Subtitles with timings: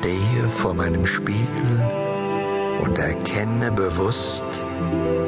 [0.00, 1.78] stehe vor meinem Spiegel
[2.80, 4.44] und erkenne bewusst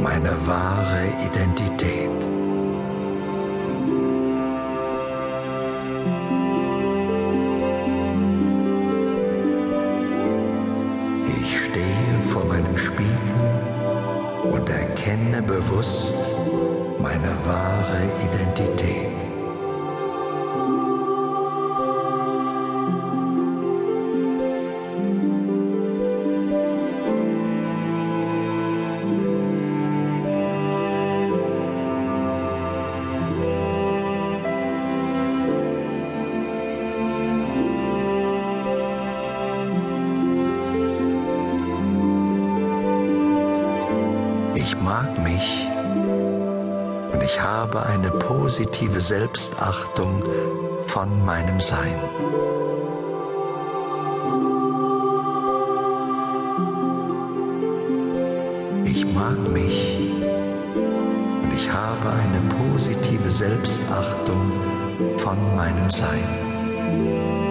[0.00, 2.10] meine wahre Identität.
[11.26, 13.12] Ich stehe vor meinem Spiegel
[14.50, 16.14] und erkenne bewusst
[16.98, 18.81] meine wahre Identität.
[47.72, 50.22] Habe eine positive Selbstachtung
[50.86, 51.96] von meinem Sein.
[58.84, 59.98] Ich mag mich
[61.42, 64.52] und ich habe eine positive Selbstachtung
[65.16, 67.41] von meinem Sein.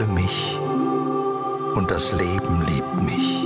[0.00, 0.58] Liebe mich
[1.74, 3.44] und das Leben liebt mich.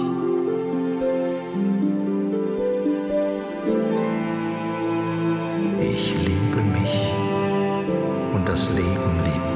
[5.81, 7.13] Ich liebe mich
[8.35, 9.54] und das Leben liebt mich.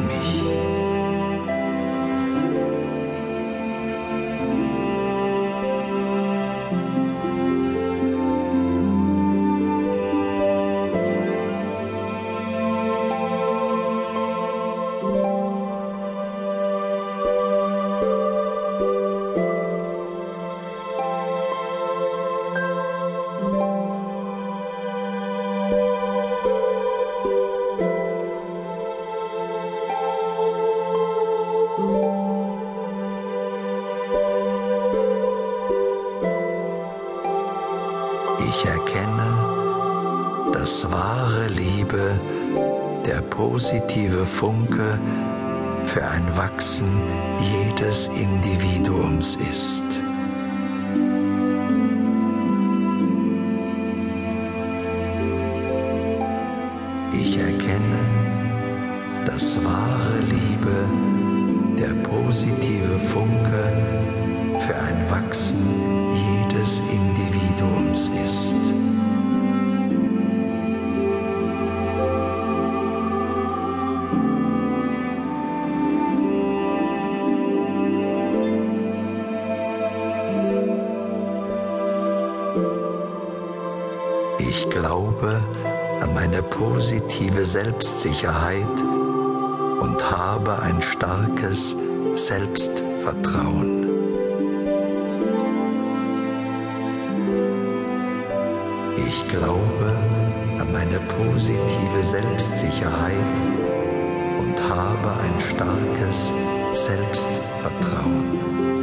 [38.49, 42.19] Ich erkenne, dass wahre Liebe
[43.05, 44.99] der positive Funke
[45.85, 46.89] für ein Wachsen
[47.41, 49.85] jedes Individuums ist.
[57.13, 58.01] Ich erkenne,
[59.27, 60.89] dass wahre Liebe
[61.79, 63.73] der positive Funke
[64.59, 66.08] für ein Wachsen
[84.69, 85.41] Ich glaube
[86.03, 88.85] an meine positive Selbstsicherheit
[89.81, 91.75] und habe ein starkes
[92.15, 93.89] Selbstvertrauen.
[98.97, 99.97] Ich glaube
[100.61, 103.37] an meine positive Selbstsicherheit
[104.39, 106.31] und habe ein starkes
[106.75, 108.78] Selbstvertrauen.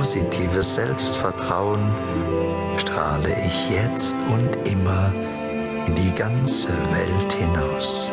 [0.00, 1.78] Positives Selbstvertrauen
[2.78, 5.12] strahle ich jetzt und immer
[5.86, 8.10] in die ganze Welt hinaus.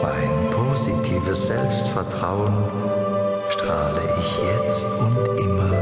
[0.00, 2.54] Mein positives Selbstvertrauen
[3.48, 5.72] strahle ich jetzt und immer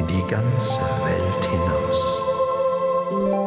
[0.00, 3.45] in die ganze Welt hinaus.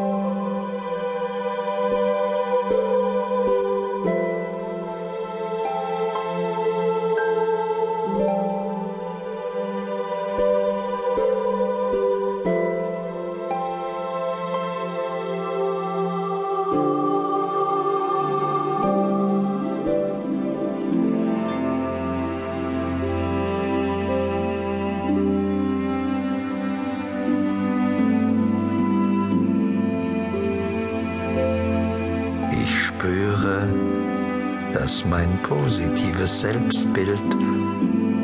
[34.89, 37.21] Dass mein positives Selbstbild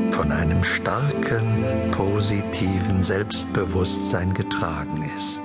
[0.10, 5.45] von einem starken, positiven Selbstbewusstsein getragen ist.